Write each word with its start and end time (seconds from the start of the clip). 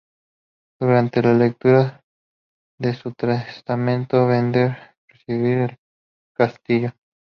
Durante 0.79 1.21
la 1.21 1.35
lectura 1.35 2.03
de 2.79 2.95
su 2.95 3.13
testamento, 3.13 4.25
Bender 4.25 4.95
recibe 5.07 5.65
el 5.65 5.79
castillo. 6.33 6.95